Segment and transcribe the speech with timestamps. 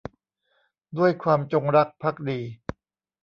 [0.97, 2.39] ด้วยความจงรักภักดี